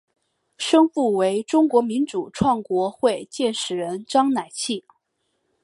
[0.57, 4.83] 生父为中国民主建国会创始人章乃器。